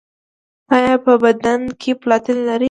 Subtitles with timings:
[0.75, 2.59] ایا په بدن کې پلاتین لرئ؟